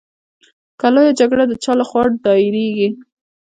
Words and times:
لویه 0.93 1.11
جرګه 1.19 1.45
د 1.49 1.53
چا 1.63 1.71
له 1.79 1.85
خوا 1.89 2.03
دایریږي؟ 2.23 2.89